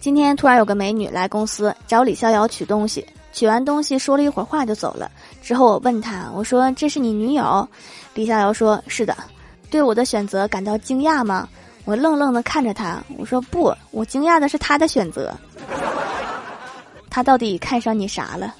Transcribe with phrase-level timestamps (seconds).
[0.00, 5.10] 今天突然有个美女来公司找李逍遥取东西，取完东西说了一会儿话就走了。
[5.42, 7.68] 之后我问他，我说：“这是你女友？”
[8.14, 9.14] 李逍遥说：“是的。”
[9.70, 11.46] 对我的选择感到惊讶吗？
[11.84, 15.34] 我愣愣的看着他，我说：“不，我惊讶的是他的选择。
[17.10, 18.54] 他到底看上你啥了？”